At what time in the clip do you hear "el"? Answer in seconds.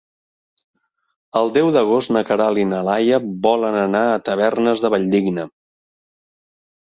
1.41-1.51